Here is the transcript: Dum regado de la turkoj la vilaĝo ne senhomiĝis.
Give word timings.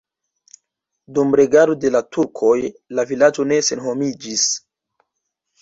Dum 1.17 1.33
regado 1.41 1.75
de 1.83 1.91
la 1.97 2.01
turkoj 2.17 2.55
la 3.01 3.05
vilaĝo 3.13 3.47
ne 3.53 3.61
senhomiĝis. 3.71 4.51